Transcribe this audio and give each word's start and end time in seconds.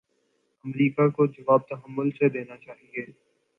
امریکہ 0.65 1.07
کو 1.09 1.25
جواب 1.27 1.67
تحمل 1.67 2.09
سے 2.11 2.29
دینا 2.29 2.57
چاہیے۔ 2.57 3.05